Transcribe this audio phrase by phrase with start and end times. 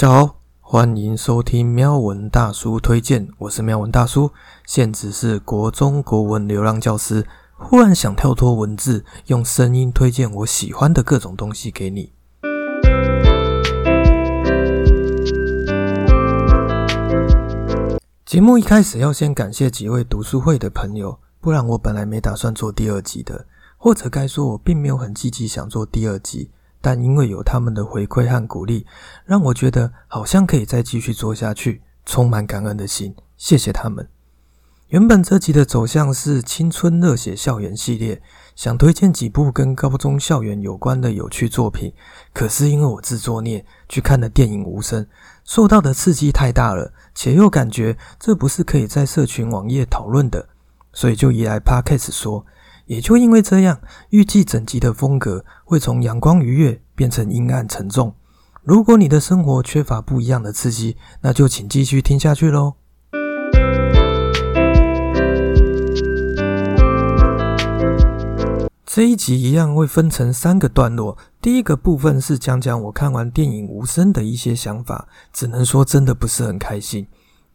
[0.00, 4.30] 大家好，欢迎收听喵文大叔推荐，我是喵文大叔，
[4.64, 7.26] 现职是国中国文流浪教师。
[7.56, 12.12] 忽然想跳脱文字，用声音推荐我喜欢的各种东西给你。
[18.24, 26.52] 节目一开始要先感谢几位读书会的朋友，不然我本来没打算做第二集的，或者该说我并没有很积极想做第二集。
[26.80, 28.86] 但因为有他们的回馈和鼓励，
[29.24, 33.14] 让我觉得好像可以再继续做下去，充满感恩的心。
[33.36, 34.08] 谢谢他们。
[34.88, 38.22] 原本这集的走向是青春热血校园系列，
[38.56, 41.92] 想推荐几部跟高中校园有关的有趣作品。
[42.32, 45.04] 可是因为我自作孽，去看了电影《无声》，
[45.44, 50.48] 受到的刺激太大了，且又感觉这不是可以在社群网页讨论的，
[50.94, 52.46] 所以就依来 Podcast 说。
[52.88, 58.14] 也就因为这样，预计整集的风格会从阳光愉悦变成阴暗沉重。
[58.62, 62.76] 如果你的生活缺乏不一样的刺激，那就请继续听下去喽。
[68.86, 77.06] 这一集一样会分成三个段落，第一个部分是讲讲我看完电影《无声》的一些想法，只能说真的不是很开心。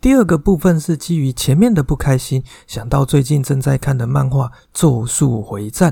[0.03, 5.91] 第二个部分是基于前面的不开心，想到最近正在看的漫画《咒术回战》。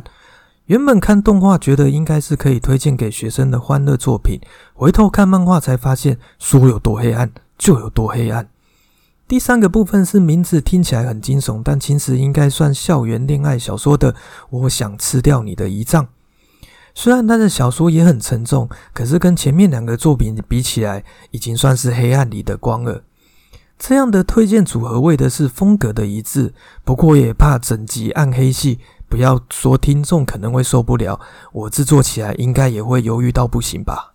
[0.66, 4.38] 原本看动画觉得应该是可以推荐给学生的欢乐作品，
[4.74, 8.50] 回头看漫画才发现书有多黑暗就有多黑暗。
[9.30, 14.12] 第三个部分是名字听起来很惊悚，但其实应该算校园恋爱小说的
[14.50, 16.04] 《我想吃掉你的胰脏》。
[16.94, 23.04] 虽然他的小说也很沉重，可是跟前面两个作品比起来，已经算是黑暗里的光了。
[23.84, 28.78] 这样的推荐组合为的是风格的一致，不过也怕整集暗黑系，
[29.10, 31.20] 不要说听众可能会受不了，
[31.52, 34.14] 我制作起来应该也会犹豫到不行吧。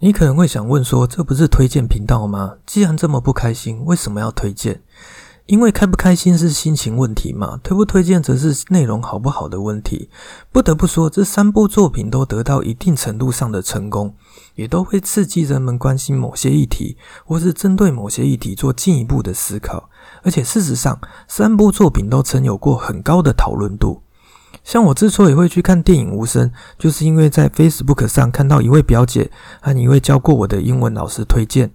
[0.00, 2.54] 你可能会想问说，这不是推荐频道吗？
[2.66, 4.82] 既然这么不开心，为什么要推荐？
[5.46, 10.08] 因为开不开心是心情问题嘛，推不推荐则是内容好不好的问题。
[10.50, 14.14] 不得不说，这三部作品都得到一定程度上的成功，
[14.54, 19.90] 也都会刺激人们关心某些议题，或是针对某些议题做进一步的思考。
[20.22, 24.02] 而且事实上，三部作品都曾有过很高的讨论度。
[24.62, 26.48] 像我之所以会去看电影《无声》，
[26.78, 29.30] 就是因为在 Facebook 上看到一位表姐
[29.60, 31.72] 和一位教过我的英文老师推荐。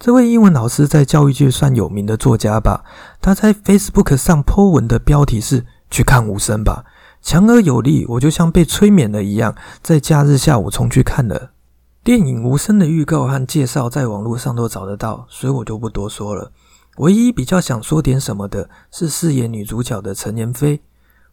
[0.00, 2.82] 这位英文老师在教育界算有名的作家吧？
[3.20, 6.86] 他在 Facebook 上 po 文的标题是“去看无声吧”，
[7.20, 8.06] 强而有力。
[8.08, 11.50] 我就像被催眠了一样，在假日下午冲去看了
[12.02, 16.50] 电影《无声》的预告和介绍，在网络上都找得到，所以我就不多说了。
[16.96, 20.80] 唯一比较想说点什么的是饰演女主角的陈妍霏。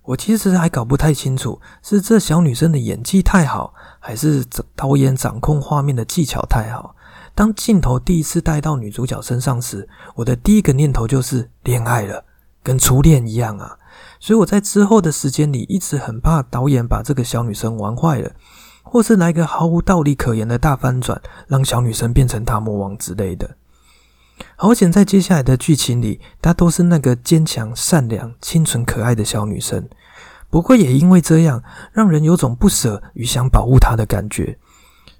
[0.03, 4.43] 我其实还搞不太清楚，是这小女生的演技太好，还是
[4.75, 6.96] 导演掌控画面的技巧太好？
[7.37, 12.25] 当镜头第一次带到女主角身上时，我的第一个念头就是恋爱了，
[12.63, 13.77] 跟初恋一样啊！
[14.19, 18.31] 所以我在之后的时间里，一直很怕导演把这个小女生玩坏了，
[18.81, 23.55] 或是来个毫无道理可言的大翻转，让小女生变成大魔王之类的。
[24.55, 29.87] 好险，在接下来的剧情里，她都是那个坚强、善良、清纯、可爱的小女生。
[30.49, 31.61] 不过也因为这样，
[31.93, 34.57] 让人有种不舍与想保护她的感觉。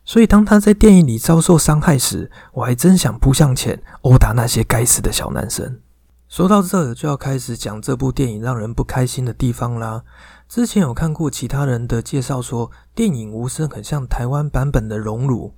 [0.07, 5.81] 所以，当他在电影里遭受伤害时，我还真想扑向前殴打那些该死的小男生。
[6.29, 10.03] 说到这，就要开始讲这部电影让人不开心的地方啦。
[10.47, 15.53] 之前有看过其他人的介绍，说电影《无声》很像台湾版本的《熔炉》。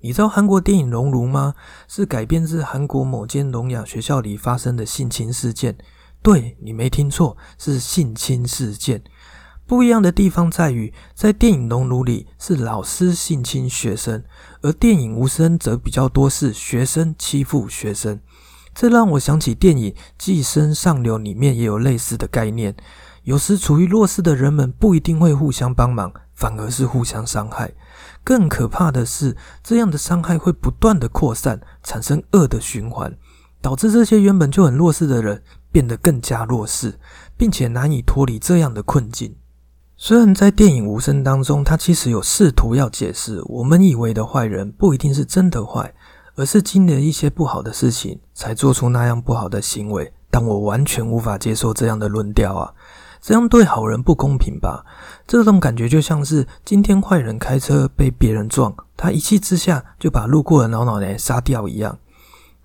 [0.00, 1.54] 你知道韩国电影《熔炉》吗？
[1.88, 5.78] 是改编自韩国某间聋哑学校里发生的性侵事件。
[6.22, 9.02] 对你没听错，是性侵事件。
[9.66, 14.22] 不一样的地方在于，在电影《熔炉》里是老师性侵学生，
[14.60, 18.20] 而电影《无声》则比较多是学生欺负学生。
[18.74, 22.76] 这让我想起电影《寄生上流》里面也有类似的概念。
[23.22, 27.72] 有时处于弱势的人们不一定会互相帮忙，反而是互相伤害。
[28.22, 33.16] 更可怕的是，这样的伤害会不断的扩散，产生恶的循环，
[33.62, 35.42] 导致这些原本就很弱势的人
[35.72, 36.98] 变得更加弱势，
[37.38, 39.34] 并且难以脱离这样的困境。
[40.06, 45.94] 虽然在电影《无声》当中，他其实有试图要解释，我们以为的坏人不一定是真的坏，
[46.34, 50.12] 而是经历了一些不好的事情才做出那样不好的行为。
[50.30, 52.74] 但我完全无法接受这样的论调啊！
[53.22, 54.84] 这样对好人不公平吧？
[55.26, 61.98] 这种感觉就像是今天坏人开车被别人撞，他一气之下就把路过的老奶奶杀掉一样，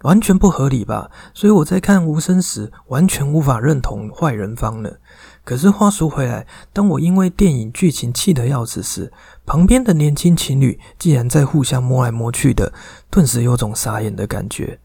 [0.01, 1.09] 完全不合理吧？
[1.33, 4.99] 所以我在看《无声》时，完全无法认同坏人方了。
[5.49, 9.11] 可是话说回来，当我因为电影剧情气得要死时，
[9.47, 12.71] 旁边的年轻情侣竟然在互相摸来摸去的，
[13.09, 14.79] 顿时有种傻眼的感觉。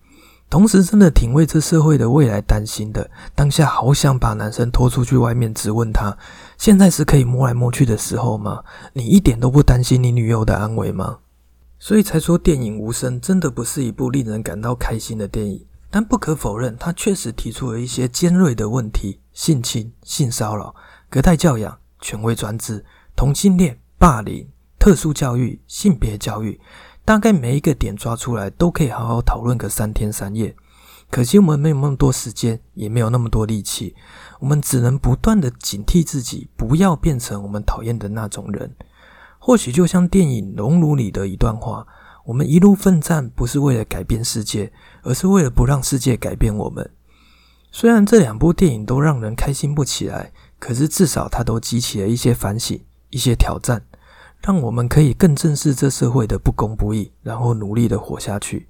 [0.49, 3.11] 同时，真的挺为这社会的未来担心的。
[3.34, 6.16] 当下好想把男生拖出去外面，质问他：
[6.56, 8.64] 现在是可以摸来摸去的时候吗？
[8.94, 11.19] 你一点都不担心你女友的安危吗？
[11.78, 15.66] 所以才说电影《无声》真的不是一部令人感到开心的电影。
[15.90, 20.75] 但不可否认，他确实提出了一些尖锐的问题：性侵、性骚扰、
[21.11, 22.83] 隔代教养、权威专制、
[23.15, 24.49] 同性恋、霸凌、
[24.79, 26.59] 特殊教育、性别教育。
[27.05, 30.57] 大概每一个点抓出来，都可以好好讨论个三天三夜。
[31.11, 33.95] 可惜我们没有那么多时间，也没有那么多力气，
[34.41, 38.75] 我们只能不断的警惕自己，不要变成我们讨厌的那种人。
[39.39, 41.87] 或许就像电影《熔炉》里的一段话：
[42.25, 44.73] 我们一路奋战，不是为了改变世界。
[45.05, 46.91] 而是为了不让世界改变我们。
[47.76, 50.31] 虽然这两部电影都让人开心不起来，
[50.61, 52.81] 可是至少它都激起了一些反省、
[53.11, 53.82] 一些挑战，
[54.41, 58.69] 让我们可以更正视这社会的不公不义，然后努力的活下去。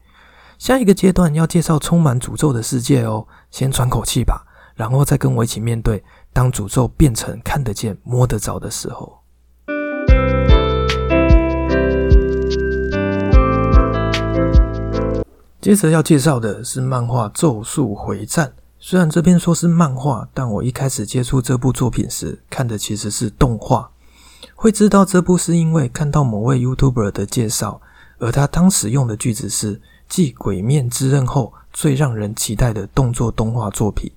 [0.57, 6.03] 下一个阶段要介绍充满诅咒的世界哦，先喘口气吧，然后再跟我一起面对，
[6.33, 9.21] 当诅咒变成看得见、摸得着的时候。
[15.61, 18.47] 接着要介绍的是漫画《咒术回战》。
[18.87, 23.91] 虽然这边说是漫画，但我一开始接触这部作品时，看的其实是动画。
[24.55, 27.81] 会知道这部是因为看到某位 YouTuber 的介绍，
[28.19, 34.13] 而他当时用的句子是“继《鬼面之刃》后最让人期待的动作动画作品”，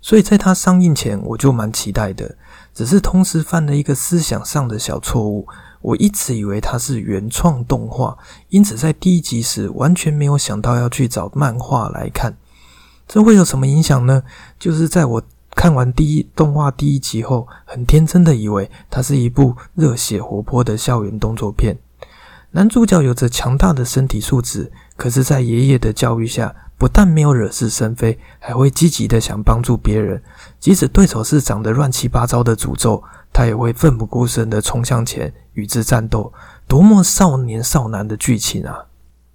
[0.00, 2.36] 所以在它上映前我就蛮期待的。
[2.72, 5.48] 只是同时犯了一个思想上的小错误。
[5.82, 8.16] 我一直以为它是原创动画，
[8.50, 12.36] 因此在第一集时完全没有想到要去找漫画来看。
[13.06, 14.22] 这会有什么影响呢？
[14.58, 15.22] 就是在我
[15.54, 21.76] 看完第一动画第一集后，很天真的以为它是一部热血活泼的校园动作片。
[22.50, 30.22] 男主角有着强大的身体素质，可是，在爷爷的教育下，不但没有惹是生非，还会积极的想帮助别人。
[30.58, 33.02] 即使对手是长得乱七八糟的诅咒。
[33.32, 36.32] 他也会奋不顾身的冲向前与之战斗，
[36.66, 38.86] 多么少年少男的剧情啊！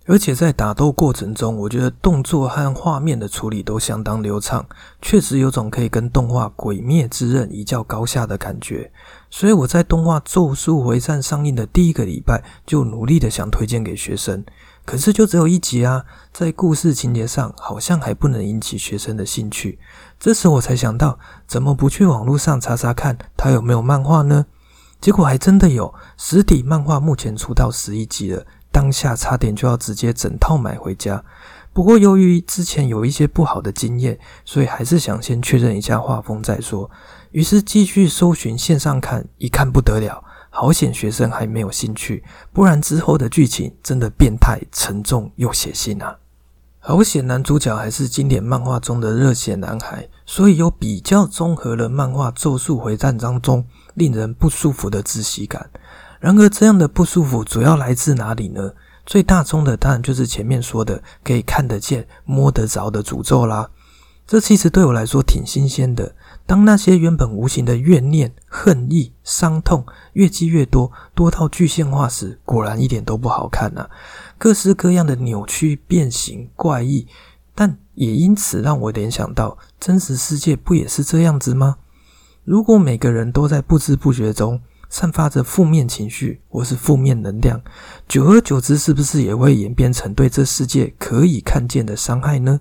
[0.08, 4.66] 而且在打斗过程中，我觉得动作和画面的处理都相当流畅，
[5.00, 8.92] 确实有种可以跟动画《鬼灭之刃》一较高下的感觉。
[9.30, 14.44] 所以我在动画《咒术回战》上映的第一个礼拜，就努力的想推荐给学生。
[14.84, 16.04] 可是就只有一集啊，
[16.34, 19.78] 在故事情节上好像还不能引起学生的兴趣。
[20.20, 24.48] 这时我才想到，怎么不去网络上查查看它有没有漫画呢？
[25.00, 28.44] 结果还真的有实体漫画，目前出到十一集了。
[28.72, 31.24] 当下差点就要直接整套买回家，
[31.74, 36.90] 不过由于之前有一些不好的经验，所以还是想先确认一下画风再说。
[37.32, 40.24] 于是继续搜寻线上看，一看不得了。
[40.50, 46.18] 好险，学生还没有兴趣，不然之后的剧情真的变态、沉重又血腥啊！
[46.80, 55.70] 好险，男主角还是经典漫画中的热血男孩，所以有比较综合了漫画《咒术回战》当中令人不舒服的窒息感。
[56.22, 58.74] 然而，这样的不舒服主要来自哪里呢？
[59.08, 63.72] 最大宗的当然就是前面说的可以看得见、摸得着的诅咒啦。
[64.28, 66.14] 这其实对我来说挺新鲜的。
[66.46, 73.90] 当那些原本无形的怨念、恨意、伤痛越积越多，多到具象化时，果然一点都不好看呐！
[74.38, 77.08] 各式各样的扭曲、变形、怪异，
[77.56, 81.78] 但也因此让我联想到真实世界不也是这样子吗？
[82.44, 87.62] 如果每个人都在不知不觉中散发着负面情绪或是负面能量，
[88.08, 92.60] 久而久之，是不是也会演变成对这世界可以看见的伤害呢？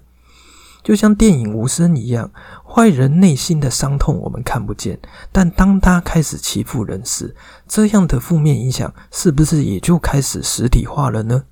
[0.83, 2.33] 就像电影《无声》一样，
[2.65, 4.99] 坏人内心的伤痛我们看不见，
[5.31, 7.35] 但当他开始欺负人时，
[7.69, 11.45] 这样的负面影响是不是也就开始实体化了呢？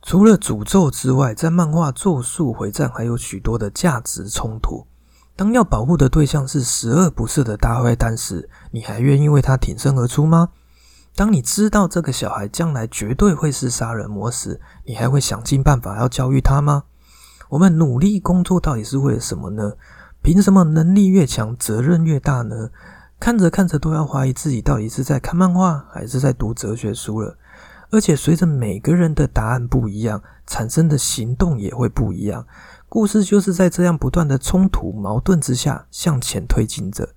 [0.00, 4.86] 除了诅咒之外，在漫画《咒术回战》还有许多的价值冲突。
[5.36, 10.50] 当要保护的对象是十恶不赦的大坏蛋时，你还愿意为他挺身而出吗？
[11.16, 16.84] 当你知道这个小孩将来绝对会是杀人魔时，你还会想尽办法要教育他吗？
[17.48, 19.72] 我们努力工作到底是为了什么呢？
[20.22, 22.70] 凭什么能力越强责任越大呢？
[23.20, 27.36] 看着看着都要怀疑自己到底是在看漫画还是在读哲学书了。
[27.90, 32.44] 而且随着每个人的答案不一样，产生的行动也会不一样。
[32.94, 37.08] 故事就是在这样不断的冲突矛盾之下向前推进着。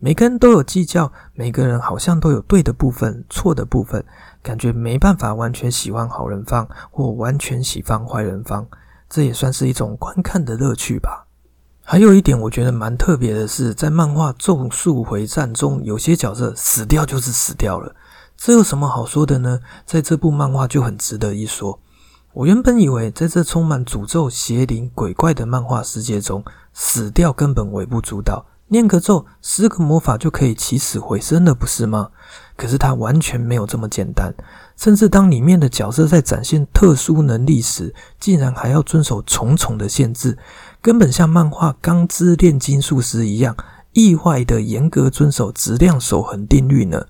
[0.00, 4.04] 每个人都有计较，每个人好像都有对的部分、错的部分，
[4.42, 8.66] 感觉没办法完全喜欢好人方或完全喜欢坏人方。
[9.08, 11.28] 这也算是一种观看的乐趣吧。
[11.84, 17.94] 还有一点我觉得蛮特别的是，在漫画《咒术回战》中，有些角色死掉就是死掉了，
[18.36, 19.60] 这有什么好说的呢？
[19.86, 21.78] 在这部漫画就很值得一说。
[22.34, 32.08] 我原本以为，在这充满诅咒、邪灵、鬼怪的漫画世界中，死掉根本微不足道，念个咒、施个魔法就可以起死回生了，不是吗？
[32.56, 34.32] 可是它完全没有这么简单，
[34.78, 40.38] 甚至当里面的角色在展现特殊能力时，竟然还要遵守重重的限制，
[40.80, 43.54] 根本像漫画《钢之炼金术师》一样，
[43.92, 47.08] 意外的严格遵守质量守恒定律呢。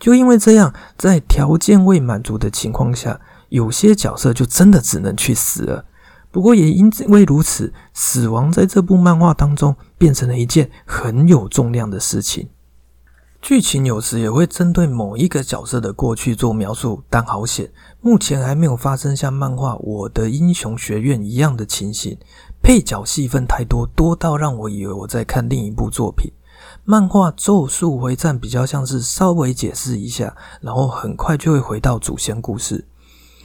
[0.00, 3.20] 就因为这样，在条件未满足的情况下。
[3.48, 5.84] 有些角色就真的只能去死了。
[6.30, 12.48] 不过也因为如此，死亡在这部漫画当中变成了一件很有重量的事情。
[13.40, 22.18] 剧情有时也会针对某一个角色的过去做描述，但好险，目前还没有发生像漫画《我的英雄学院》一样的情形。
[22.60, 26.32] 配角戏份太多，多到让我以为我在看另一部作品。
[26.84, 32.86] 漫画《咒术回战》比较像是稍微解释一下，然后很快就会回到主线故事。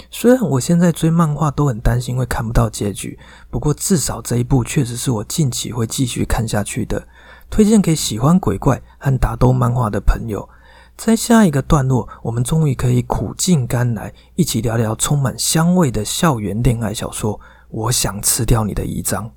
[0.09, 3.17] 虽然我现在追漫画都很担心会看不到结局，
[3.49, 7.07] 不过至少这一部确实是我近期会继续看下去的。
[7.49, 10.49] 推荐给喜欢鬼怪和打斗漫画的朋友。
[10.95, 17.39] 在下一个段落，我们终于可以苦尽甘来，一起聊聊充满香味的校园恋爱小说。
[17.69, 19.31] 我想吃掉你的遗章。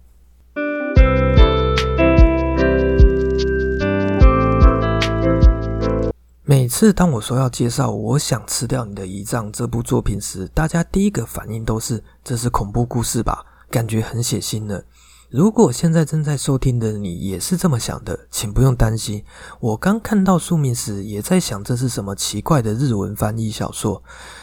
[6.49, 13.45] 每次当我说要介绍《我想吃掉你的胰脏》这部作品时，大家第一个反应都是这是恐怖故事吧？
[13.69, 14.81] 感觉很血腥呢。
[15.29, 19.25] 如果现在正在收听的你也是这么想的，请不用担心。
[19.59, 24.01] 我刚看到书名时也在想这是什么奇怪的日文翻译小说，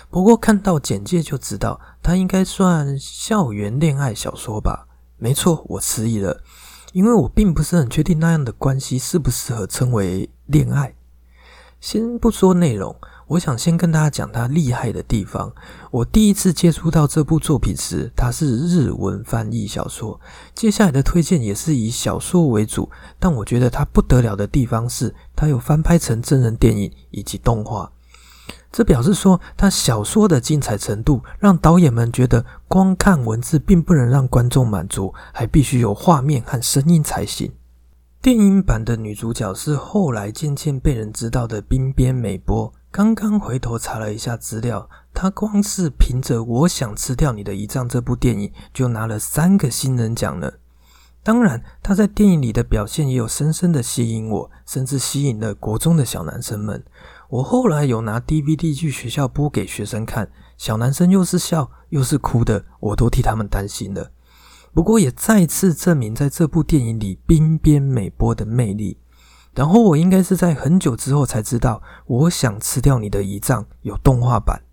[0.09, 4.89] 不过看到简介就知道它应该算校园恋爱小说吧？
[5.17, 6.41] 没错，我迟疑了，
[6.91, 10.93] 因为我并不是很确定那样的关系适不适合称为恋爱。
[11.83, 12.95] 先不说内容，
[13.27, 15.51] 我想先跟大家讲它厉害的地方。
[15.91, 20.17] 我第一次接触到这部作品时，它是日文翻译小说。
[20.55, 27.91] 接下来的推荐也是以小说为主，但我觉得它不得了的地方是，它有翻拍成真人电影以及动画。
[28.71, 37.51] 这表示说，它小说的精彩程度，让导演们觉得光看文字并不能让观众满足，还必须有画面和声音才行。
[38.23, 42.73] 电影版的女主角是后来渐渐被人知道的滨边美波。
[42.89, 50.53] 刚刚回头查了一下资料，她光是凭着《我想吃掉你的胰脏》这部电影就拿了三个新人奖了。
[51.21, 56.81] 当然，她在电影里的表现也有深深的吸引我，甚至吸引了国中的小男生们。
[57.27, 64.11] 我后来有拿 DVD 去学校播给学生看，小男生又是笑又是哭的，我都替他们担心了。
[64.73, 68.97] 不过也再次证明，在这部电影里，冰边美波的魅力。
[69.53, 74.63] 然后我应该是在很久之后才知道，我想吃掉你的胰脏有动画版。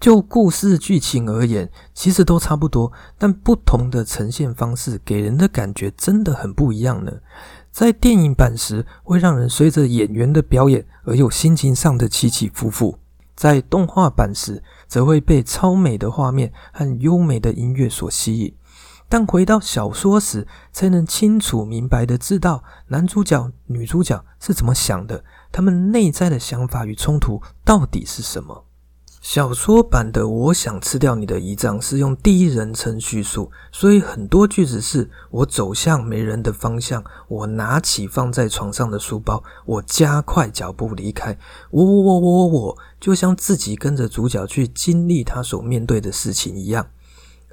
[0.00, 7.12] 就故事剧情而言，其实都差不多，但不同的呈现方式给人的感觉真的很不一样呢。
[7.70, 12.98] 在电影版时，会让人随着演员的表演而有心情上的起起伏伏；
[13.36, 18.52] 在动画版时，则会被超美的画面和优美的音乐所吸引。
[19.12, 28.64] 但回到小说时，才能清楚明白的知道男主角、女主角是怎么想的，他们内在的想法与冲突到底是什么。
[29.20, 41.36] 小说版的《我想吃掉你的胰脏》是用第一人称叙述，所以很多句子是我走向没人的方向，我拿起放在床上的书包，我加快脚步离开，
[41.70, 46.86] 我我我我我我，就像自己跟着主角去经历他所面对的事情一样。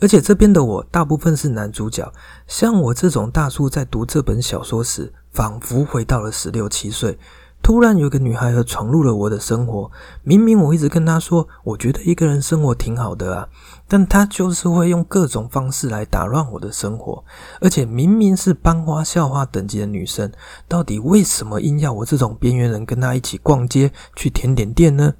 [0.01, 2.11] 而且这边的我大部分是男主角，
[2.47, 7.17] 像我这种大叔在读这本小说时，仿佛回到了十六七岁。
[7.61, 9.91] 突然有个女孩儿闯入了我的生活，
[10.23, 13.49] 明明我一直跟她说，我觉得一个人生活挺好的啊，
[13.85, 17.21] 但她就是会用各种方式来打乱我的生活。
[17.59, 20.31] 而且明明是班花校花等级的女生，
[20.69, 25.15] 到底为什么硬要我这种边缘人跟她一起逛街去甜点店呢？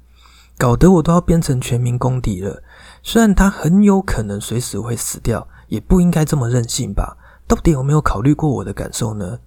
[0.56, 2.62] 搞得我都要变成全民公敌了。
[3.02, 7.16] 虽然他很有可能随时会死掉，也不应该这么任性吧？
[7.46, 9.38] 到底有没有考虑过我的感受呢？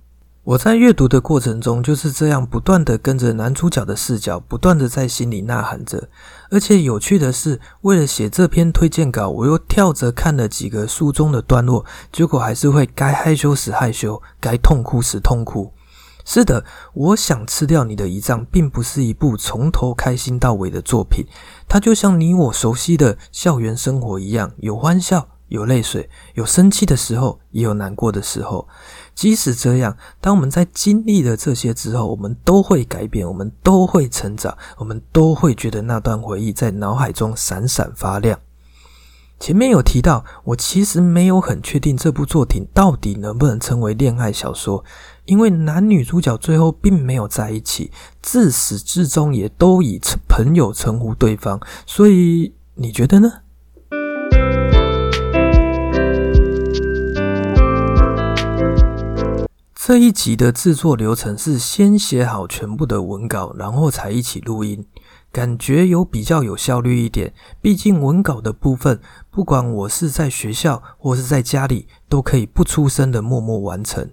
[0.44, 6.10] 我在阅读的过程中就是这样，不断的跟着男主角的视角，不断的在心里呐喊着。
[6.50, 15.72] 而且有趣的是，为了写这篇推荐稿，我又跳着看了几个书中的段落，结果还是会该害羞时害羞，该痛哭时痛哭。
[16.26, 16.64] 是的，
[16.94, 21.26] 我想吃掉你的胰脏，并不是一部从头开心到尾的作品。
[21.68, 28.68] 它就像你我熟悉的校园生活一样，有欢笑，有泪水，有生气的时候，也有难过的时候。
[29.14, 38.40] 即使这样，当我们在经历了这些之后，我们都会改变，我们都会成长，我们都会觉得那段回忆在脑海中闪闪发亮。
[39.44, 44.86] 前面有提到，我其实没有很确定这部作品到底能不能称为恋爱小说，
[45.26, 53.34] 因为男女主角最后并没有在一起，自始至终也都以朋友称呼对方，所以你觉得呢？
[59.76, 64.86] 这一集的制作流程是先写好全部的文稿，然后才一起录音，
[65.34, 67.34] 感觉有比较有效率一点。
[67.60, 74.12] 毕竟文稿的部分，不管我是在学校或是在家里，都可以不出声的默默完成。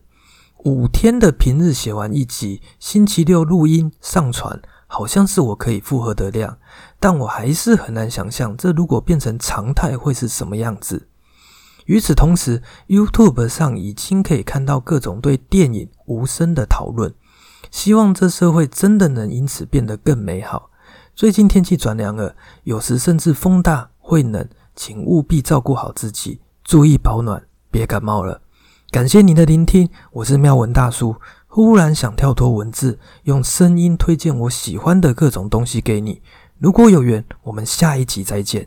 [0.65, 6.57] 五天的平日写完一集，星期六录音上传，好像是我可以负荷的量，
[6.99, 11.07] 但我还是很难想象，这如果变成常态会是什么样子。
[11.85, 17.15] 与此同时，YouTube 上已经可以看到各种对电影无声的讨论。
[17.71, 20.70] 希望这社会真的能因此变得更美好。
[21.21, 28.41] 最近天气转凉了，有时甚至风大会冷，请务必照顾好自己，注意保暖，别感冒了。
[28.91, 31.17] 感谢您的聆听，我是妙文大叔。
[31.47, 36.23] 忽然想跳脱文字，用声音推荐我喜欢的各种东西给你。
[36.57, 38.67] 如果有缘，我们下一集再见。